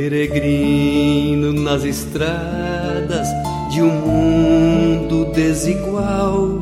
[0.00, 3.28] Peregrino nas estradas
[3.70, 6.58] de um mundo desigual,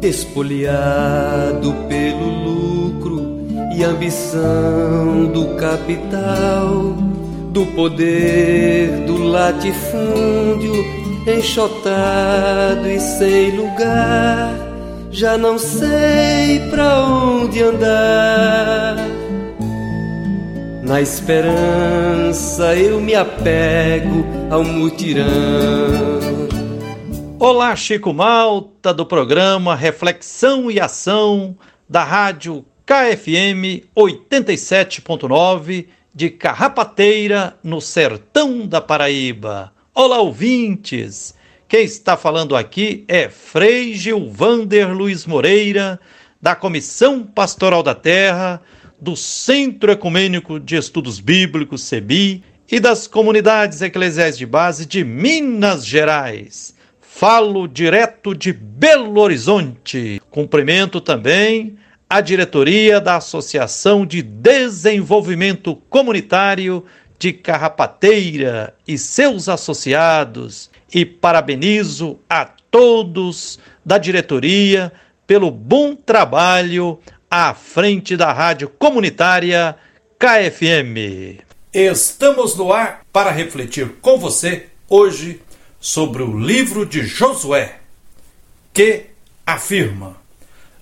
[0.00, 3.38] espoliado pelo lucro
[3.76, 6.96] e ambição do capital,
[7.52, 10.72] do poder do latifúndio,
[11.26, 14.54] enxotado e sem lugar,
[15.10, 19.19] já não sei pra onde andar.
[20.90, 25.28] Na esperança eu me apego ao mutirão.
[27.38, 31.56] Olá, Chico Malta, do programa Reflexão e Ação
[31.88, 39.72] da Rádio KFM 87.9 de Carrapateira, no sertão da Paraíba.
[39.94, 41.36] Olá, ouvintes!
[41.68, 46.00] Quem está falando aqui é Frei Gilvander Luiz Moreira,
[46.42, 48.60] da Comissão Pastoral da Terra
[49.00, 55.84] do Centro Ecumênico de Estudos Bíblicos, CEBI, e das comunidades eclesiais de base de Minas
[55.84, 56.74] Gerais.
[57.00, 60.22] Falo direto de Belo Horizonte.
[60.30, 61.76] Cumprimento também
[62.08, 66.84] a diretoria da Associação de Desenvolvimento Comunitário
[67.18, 74.92] de Carrapateira e seus associados e parabenizo a todos da diretoria
[75.26, 76.98] pelo bom trabalho
[77.30, 79.76] à frente da rádio comunitária
[80.18, 81.40] KFM.
[81.72, 85.40] Estamos no ar para refletir com você hoje
[85.78, 87.76] sobre o livro de Josué,
[88.74, 89.06] que
[89.46, 90.16] afirma: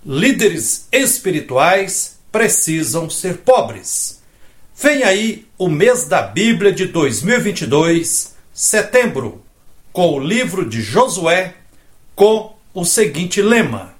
[0.04, 4.22] líderes espirituais precisam ser pobres.
[4.74, 9.44] Vem aí o mês da Bíblia de 2022, setembro,
[9.92, 11.54] com o livro de Josué,
[12.14, 13.97] com o seguinte lema: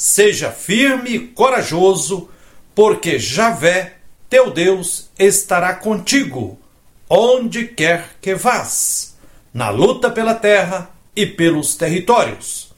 [0.00, 2.30] Seja firme e corajoso,
[2.74, 3.96] porque Javé,
[4.30, 6.58] teu Deus, estará contigo,
[7.06, 9.14] onde quer que vás,
[9.52, 12.72] na luta pela terra e pelos territórios.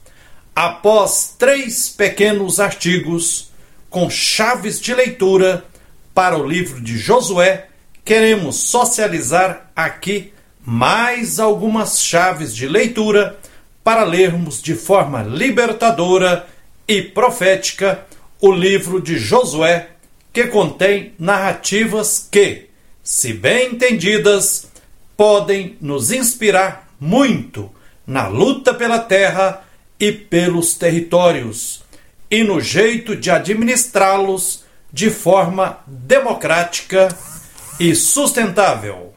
[0.52, 3.52] Após três pequenos artigos
[3.88, 5.64] com chaves de leitura
[6.12, 7.68] para o livro de Josué,
[8.04, 13.38] queremos socializar aqui mais algumas chaves de leitura
[13.84, 16.48] para lermos de forma libertadora
[16.92, 18.04] e profética
[18.38, 19.88] o livro de Josué,
[20.30, 22.66] que contém narrativas que,
[23.02, 24.70] se bem entendidas,
[25.16, 27.70] podem nos inspirar muito
[28.06, 29.64] na luta pela terra
[29.98, 31.82] e pelos territórios
[32.30, 37.08] e no jeito de administrá-los de forma democrática
[37.80, 39.14] e sustentável,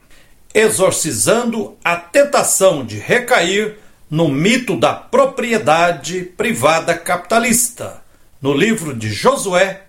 [0.54, 3.78] exorcizando a tentação de recair
[4.16, 8.02] no mito da propriedade privada capitalista,
[8.42, 9.82] no livro de Josué,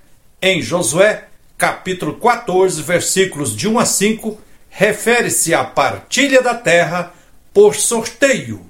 [0.43, 7.15] em Josué, capítulo 14, versículos de 1 a 5, refere-se à partilha da terra
[7.55, 8.69] por sorteio.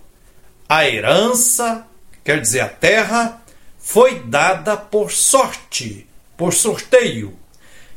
[0.69, 1.87] A herança,
[2.23, 3.41] quer dizer, a terra,
[3.79, 6.07] foi dada por sorte,
[6.37, 7.35] por sorteio.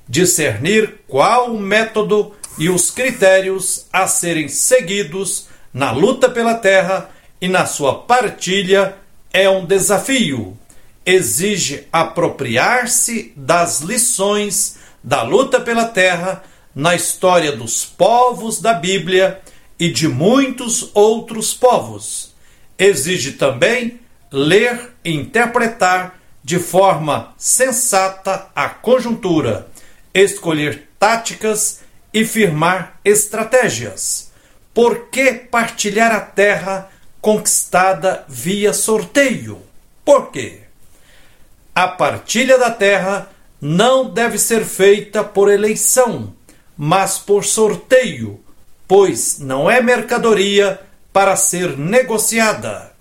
[0.08, 7.48] Discernir qual o método e os critérios a serem seguidos na luta pela terra e
[7.48, 8.96] na sua partilha
[9.32, 10.58] é um desafio.
[11.06, 16.44] Exige apropriar-se das lições da luta pela terra
[16.76, 19.42] na história dos povos da Bíblia
[19.80, 22.34] e de muitos outros povos.
[22.78, 24.00] Exige também
[24.32, 29.68] ler e interpretar de forma sensata a conjuntura,
[30.14, 31.82] escolher táticas
[32.14, 34.32] e firmar estratégias.
[34.74, 36.90] Por que partilhar a terra
[37.22, 39.62] conquistada via sorteio.
[40.04, 40.62] Por quê?
[41.76, 43.30] A partilha da terra
[43.62, 46.34] não deve ser feita por eleição,
[46.78, 48.44] mas por sorteio,
[48.88, 50.80] pois não é mercadoria
[51.12, 52.92] para ser negociada.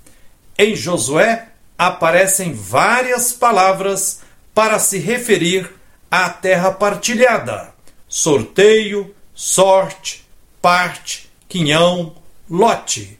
[0.58, 4.20] Em Josué aparecem várias palavras
[4.52, 5.70] para se referir
[6.10, 7.72] à terra partilhada:
[8.08, 10.26] sorteio, sorte,
[10.60, 12.16] parte, quinhão,
[12.50, 13.18] lote.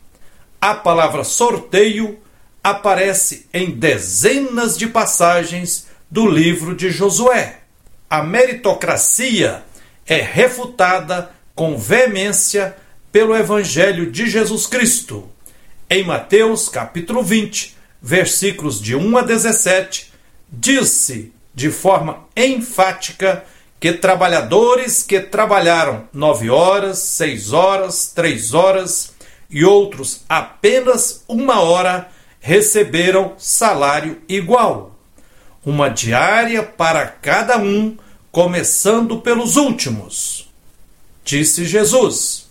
[0.61, 2.19] A palavra sorteio
[2.65, 7.61] aparece em dezenas de passagens do livro de Josué.
[8.11, 9.63] A meritocracia
[10.05, 12.77] é refutada com veemência
[13.13, 15.29] pelo Evangelho de Jesus Cristo.
[15.89, 20.13] Em Mateus capítulo 20, versículos de 1 a 17,
[20.51, 23.45] diz-se de forma enfática
[23.79, 29.17] que trabalhadores que trabalharam nove horas, seis horas, três horas
[29.51, 32.09] e outros apenas uma hora
[32.41, 34.97] receberam salário igual.
[35.65, 37.97] Uma diária para cada um,
[38.31, 40.49] começando pelos últimos.
[41.25, 42.49] Disse Jesus: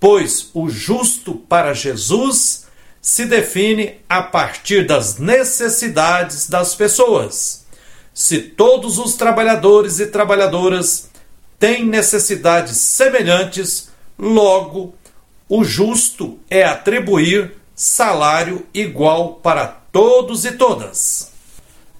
[0.00, 2.64] pois o justo para Jesus
[3.02, 7.66] se define a partir das necessidades das pessoas.
[8.12, 11.10] Se todos os trabalhadores e trabalhadoras
[11.58, 14.94] têm necessidades semelhantes, logo
[15.50, 21.32] o justo é atribuir salário igual para todos e todas.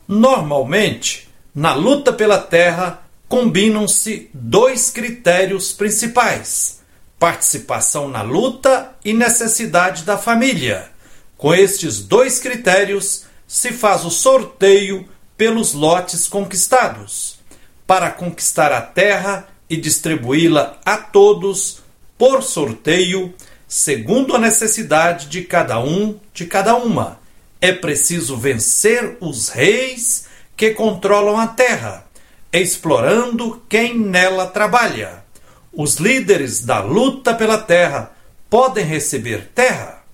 [0.06, 6.78] Normalmente, na luta pela terra, combinam-se dois critérios principais:
[7.18, 10.88] participação na luta e necessidade da família.
[11.36, 17.40] Com estes dois critérios, se faz o sorteio pelos lotes conquistados.
[17.84, 21.79] Para conquistar a terra e distribuí-la a todos
[22.20, 23.32] por sorteio,
[23.66, 27.18] segundo a necessidade de cada um, de cada uma.
[27.62, 32.04] É preciso vencer os reis que controlam a terra,
[32.52, 35.24] explorando quem nela trabalha.
[35.72, 38.12] Os líderes da luta pela terra
[38.50, 40.04] podem receber terra?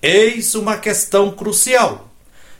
[0.00, 2.08] Eis uma questão crucial.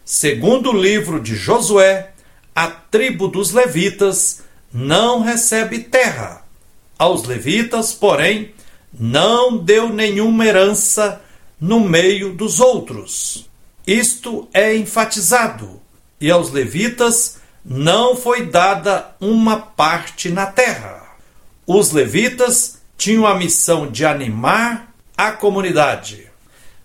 [0.04, 2.10] Segundo o livro de Josué,
[2.52, 4.42] a tribo dos levitas
[4.72, 6.42] não recebe terra.
[6.98, 8.53] Aos levitas, porém,
[8.98, 11.20] não deu nenhuma herança
[11.60, 13.48] no meio dos outros.
[13.86, 15.80] Isto é enfatizado,
[16.20, 21.02] e aos levitas não foi dada uma parte na terra.
[21.66, 26.28] Os levitas tinham a missão de animar a comunidade,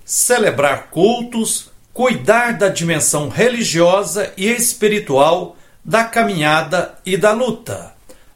[0.03, 7.93] celebrar cultos, cuidar da dimensão religiosa e espiritual da caminhada e da luta.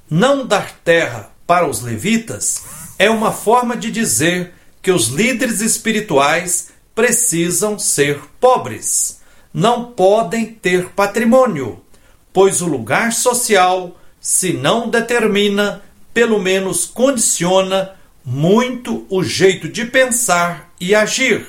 [0.10, 6.70] Não dar terra para os levitas é uma forma de dizer que os líderes espirituais
[6.94, 9.22] precisam ser pobres.
[9.54, 11.82] Não podem ter patrimônio,
[12.32, 15.82] pois o lugar social, se não determina,
[16.14, 17.92] pelo menos condiciona
[18.26, 21.46] muito o jeito de pensar e agir.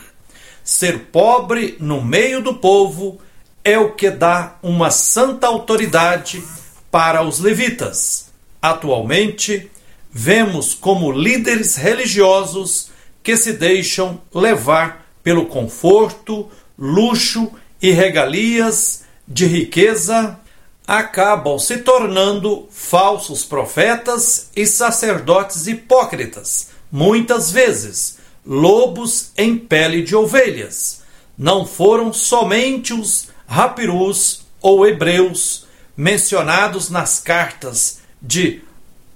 [0.62, 3.20] Ser pobre no meio do povo
[3.62, 6.42] é o que dá uma santa autoridade
[6.90, 8.26] para os levitas.
[8.60, 9.70] Atualmente,
[10.14, 12.90] vemos como líderes religiosos
[13.20, 17.50] que se deixam levar pelo conforto, luxo
[17.82, 20.38] e regalias de riqueza
[20.86, 31.02] acabam se tornando falsos profetas e sacerdotes hipócritas, muitas vezes lobos em pele de ovelhas.
[31.36, 38.62] Não foram somente os rapirus ou hebreus mencionados nas cartas de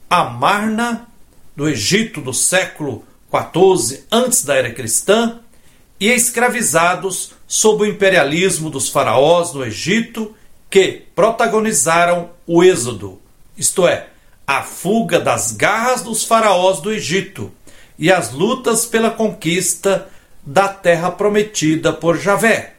[0.08, 1.08] Amarna,
[1.54, 5.40] do Egito do século XIV antes da era cristã,
[6.00, 10.34] e escravizados sob o imperialismo dos faraós do Egito
[10.70, 13.20] que protagonizaram o êxodo,
[13.56, 14.08] isto é,
[14.46, 17.50] a fuga das garras dos faraós do Egito
[17.98, 20.08] e as lutas pela conquista
[20.46, 22.74] da terra prometida por Javé.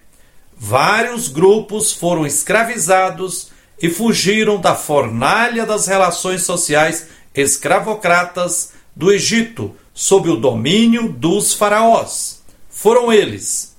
[0.58, 7.08] Vários grupos foram escravizados e fugiram da fornalha das relações sociais
[7.40, 12.42] escravocratas do Egito sob o domínio dos faraós.
[12.70, 13.76] Foram eles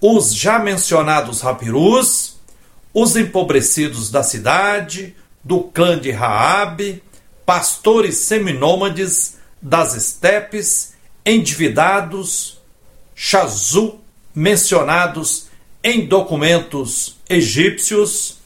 [0.00, 2.36] os já mencionados Rapirus,
[2.92, 7.02] os empobrecidos da cidade, do clã de Raabe,
[7.44, 10.94] pastores seminômades das estepes,
[11.24, 12.60] endividados,
[13.14, 14.00] Chazu,
[14.34, 15.46] mencionados
[15.82, 18.38] em documentos egípcios,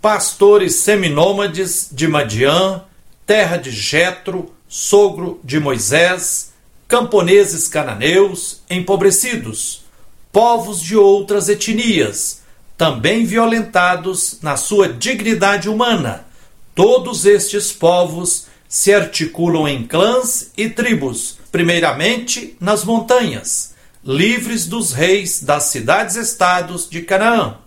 [0.00, 2.84] pastores seminômades de Madian,
[3.30, 6.52] terra de Jetro, sogro de Moisés,
[6.88, 9.84] camponeses cananeus empobrecidos,
[10.32, 12.42] povos de outras etnias,
[12.76, 16.26] também violentados na sua dignidade humana.
[16.74, 25.40] Todos estes povos se articulam em clãs e tribos, primeiramente nas montanhas, livres dos reis
[25.40, 27.58] das cidades-estados de Canaã,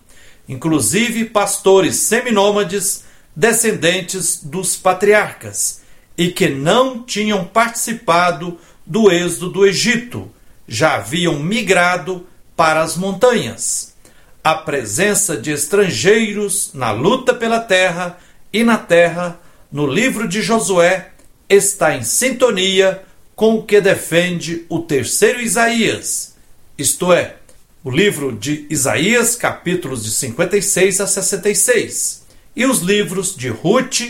[0.46, 3.03] inclusive pastores seminômades
[3.34, 5.82] descendentes dos patriarcas,
[6.16, 10.30] e que não tinham participado do êxodo do Egito,
[10.66, 12.26] já haviam migrado
[12.56, 13.94] para as montanhas.
[14.42, 18.18] A presença de estrangeiros na luta pela terra
[18.52, 19.40] e na terra,
[19.72, 21.10] no livro de Josué,
[21.48, 23.02] está em sintonia
[23.34, 26.34] com o que defende o terceiro Isaías,
[26.78, 27.36] isto é,
[27.82, 32.23] o livro de Isaías, capítulos de 56 a 66
[32.54, 34.00] e os livros de Ruth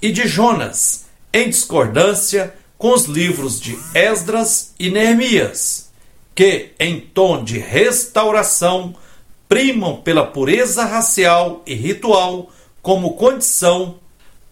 [0.00, 5.90] e de Jonas, em discordância com os livros de Esdras e Neemias,
[6.34, 8.94] que, em tom de restauração,
[9.48, 12.50] primam pela pureza racial e ritual
[12.82, 13.98] como condição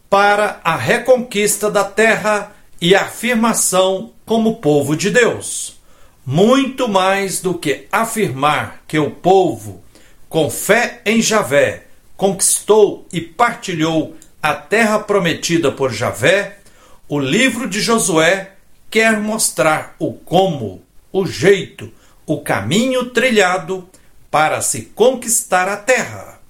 [0.09, 5.81] para a reconquista da terra e a afirmação como povo de Deus.
[6.25, 9.83] Muito mais do que afirmar que o povo,
[10.29, 11.87] com fé em Javé,
[12.23, 16.59] conquistou e partilhou a terra prometida por Javé,
[17.09, 18.53] o livro de Josué
[18.89, 21.93] quer mostrar o como, o jeito,
[22.25, 23.89] o caminho trilhado
[24.31, 26.41] para se conquistar a terra.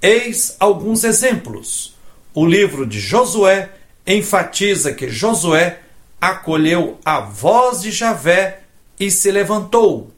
[0.00, 1.96] Eis alguns exemplos.
[2.32, 3.70] O livro de Josué
[4.06, 5.80] enfatiza que Josué
[6.20, 8.60] acolheu a voz de Javé
[9.00, 10.12] e se levantou.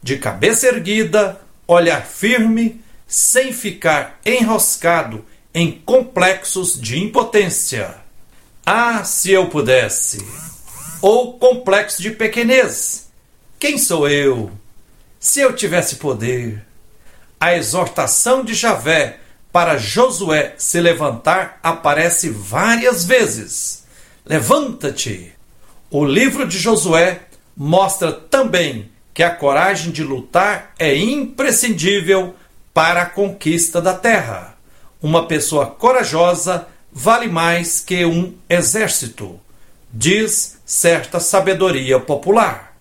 [0.00, 2.80] De cabeça erguida, olhar firme,
[3.10, 7.96] sem ficar enroscado em complexos de impotência.
[8.64, 10.24] Ah, se eu pudesse!
[11.02, 13.10] Ou complexo de pequenez.
[13.58, 14.52] Quem sou eu?
[15.18, 16.64] Se eu tivesse poder.
[17.40, 19.18] A exortação de Javé
[19.50, 23.84] para Josué se levantar aparece várias vezes.
[24.24, 25.32] Levanta-te!
[25.90, 27.22] O livro de Josué
[27.56, 32.36] mostra também que a coragem de lutar é imprescindível
[32.72, 34.56] para a conquista da terra.
[35.02, 39.40] Uma pessoa corajosa vale mais que um exército,
[39.92, 42.76] diz certa sabedoria popular.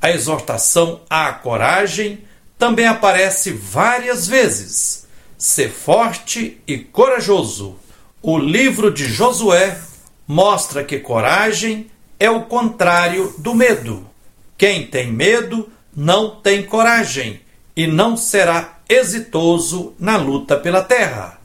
[0.00, 2.24] A exortação à coragem
[2.58, 5.06] também aparece várias vezes.
[5.36, 7.76] Ser forte e corajoso.
[8.20, 9.78] O livro de Josué
[10.26, 14.08] mostra que coragem é o contrário do medo.
[14.56, 17.40] Quem tem medo não tem coragem
[17.76, 21.38] e não será exitoso na luta pela terra.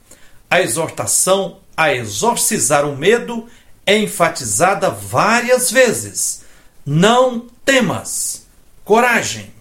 [0.50, 3.46] A exortação a exorcizar o medo
[3.84, 6.42] é enfatizada várias vezes.
[6.86, 8.46] Não temas.
[8.84, 9.52] Coragem.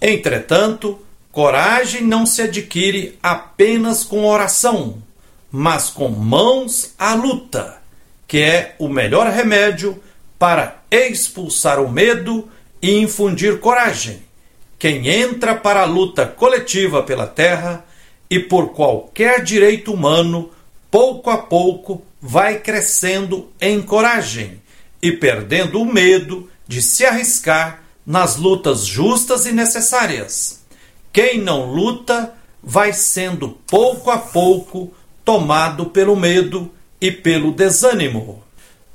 [0.00, 1.00] Entretanto,
[1.32, 5.02] coragem não se adquire apenas com oração,
[5.50, 7.78] mas com mãos à luta,
[8.26, 10.02] que é o melhor remédio
[10.38, 12.48] para expulsar o medo
[12.82, 14.25] e infundir coragem.
[14.78, 17.84] Quem entra para a luta coletiva pela terra
[18.28, 20.50] e por qualquer direito humano,
[20.90, 24.60] pouco a pouco vai crescendo em coragem
[25.00, 30.62] e perdendo o medo de se arriscar nas lutas justas e necessárias.
[31.12, 34.92] Quem não luta vai sendo pouco a pouco
[35.24, 38.42] tomado pelo medo e pelo desânimo.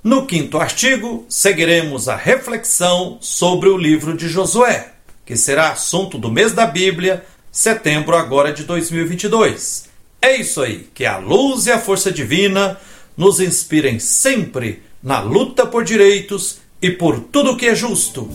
[0.04, 4.94] No quinto artigo, seguiremos a reflexão sobre o livro de Josué,
[5.25, 9.90] que será assunto do mês da Bíblia, setembro agora de 2022.
[10.22, 12.78] É isso aí, que a luz e a força divina
[13.18, 18.30] nos inspirem sempre na luta por direitos e por tudo que é justo.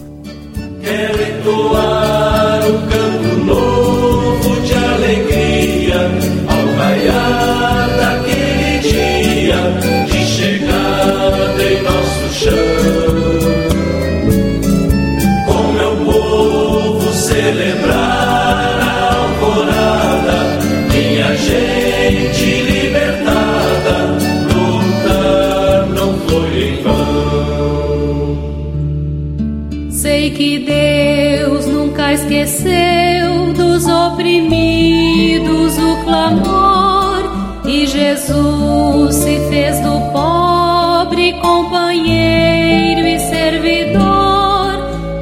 [0.83, 6.01] Quero entoar um canto novo de alegria
[6.49, 7.66] ao raiar
[32.27, 44.75] esqueceu dos oprimidos o clamor e Jesus se fez do pobre companheiro e servidor.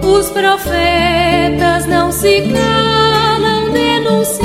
[0.02, 4.43] Os profetas não se calam denunciando